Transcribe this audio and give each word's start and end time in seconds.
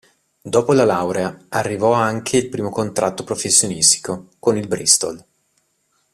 Dopo 0.41 0.73
la 0.73 0.83
laurea 0.83 1.45
arrivò 1.49 1.93
anche 1.93 2.37
il 2.37 2.49
primo 2.49 2.71
contratto 2.71 3.23
professionistico, 3.23 4.29
con 4.39 4.57
il 4.57 4.67
Bristol. 4.67 5.23